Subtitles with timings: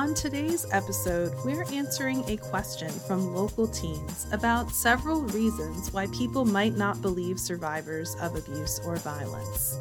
[0.00, 6.46] On today's episode, we're answering a question from local teens about several reasons why people
[6.46, 9.76] might not believe survivors of abuse or violence.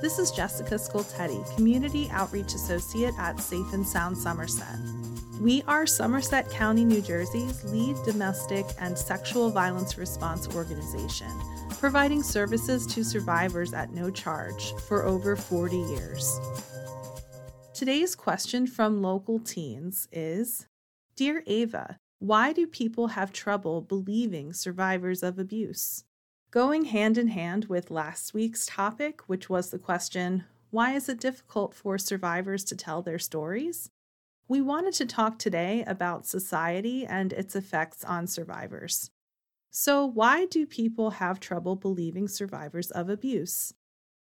[0.00, 4.80] This is Jessica Scoltetti, Community Outreach Associate at Safe and Sound Somerset.
[5.40, 11.30] We are Somerset County, New Jersey's lead domestic and sexual violence response organization,
[11.78, 16.40] providing services to survivors at no charge for over 40 years.
[17.82, 20.68] Today's question from local teens is
[21.16, 26.04] Dear Ava, why do people have trouble believing survivors of abuse?
[26.52, 31.18] Going hand in hand with last week's topic, which was the question, Why is it
[31.18, 33.90] difficult for survivors to tell their stories?
[34.46, 39.10] We wanted to talk today about society and its effects on survivors.
[39.72, 43.74] So, why do people have trouble believing survivors of abuse?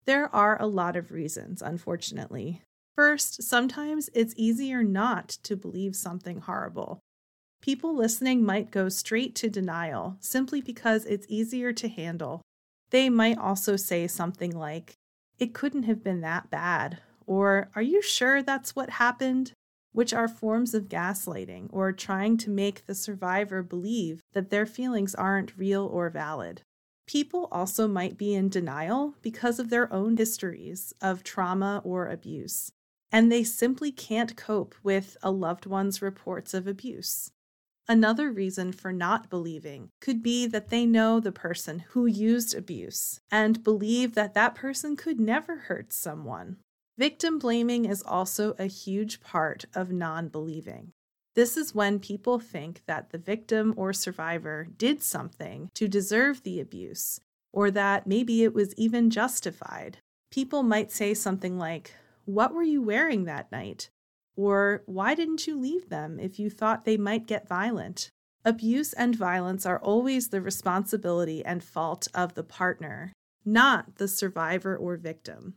[0.05, 2.61] There are a lot of reasons, unfortunately.
[2.97, 6.99] First, sometimes it's easier not to believe something horrible.
[7.61, 12.41] People listening might go straight to denial simply because it's easier to handle.
[12.89, 14.95] They might also say something like,
[15.37, 19.51] It couldn't have been that bad, or Are you sure that's what happened?
[19.91, 25.13] Which are forms of gaslighting or trying to make the survivor believe that their feelings
[25.13, 26.63] aren't real or valid.
[27.05, 32.71] People also might be in denial because of their own histories of trauma or abuse
[33.11, 37.31] and they simply can't cope with a loved one's reports of abuse.
[37.89, 43.21] Another reason for not believing could be that they know the person who used abuse
[43.31, 46.57] and believe that that person could never hurt someone.
[46.97, 50.91] Victim blaming is also a huge part of non believing.
[51.35, 56.59] This is when people think that the victim or survivor did something to deserve the
[56.59, 57.21] abuse,
[57.53, 59.99] or that maybe it was even justified.
[60.31, 61.93] People might say something like,
[62.27, 63.89] what were you wearing that night?
[64.35, 68.09] Or why didn't you leave them if you thought they might get violent?
[68.43, 73.13] Abuse and violence are always the responsibility and fault of the partner,
[73.45, 75.55] not the survivor or victim.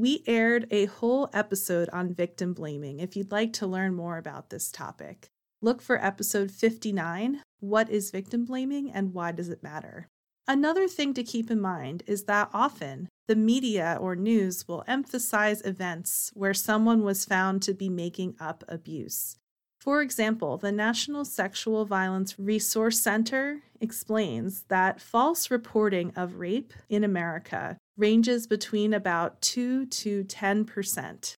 [0.00, 4.50] We aired a whole episode on victim blaming if you'd like to learn more about
[4.50, 5.28] this topic.
[5.62, 10.08] Look for episode 59 What is victim blaming and why does it matter?
[10.48, 15.60] Another thing to keep in mind is that often the media or news will emphasize
[15.60, 19.36] events where someone was found to be making up abuse.
[19.78, 27.04] For example, the National Sexual Violence Resource Center explains that false reporting of rape in
[27.04, 31.34] America ranges between about 2 to 10%.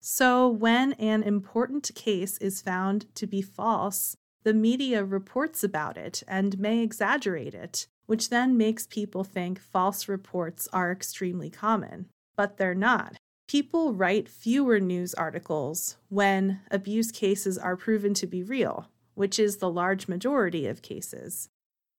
[0.00, 6.22] So, when an important case is found to be false, the media reports about it
[6.26, 12.06] and may exaggerate it, which then makes people think false reports are extremely common.
[12.36, 13.16] But they're not.
[13.46, 19.58] People write fewer news articles when abuse cases are proven to be real, which is
[19.58, 21.48] the large majority of cases.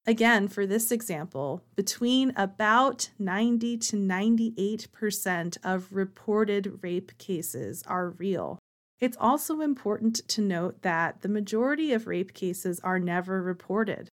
[0.07, 8.59] Again, for this example, between about 90 to 98% of reported rape cases are real.
[8.99, 14.09] It's also important to note that the majority of rape cases are never reported.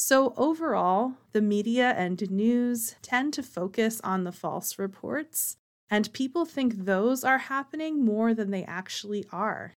[0.00, 5.56] So, overall, the media and news tend to focus on the false reports,
[5.90, 9.74] and people think those are happening more than they actually are.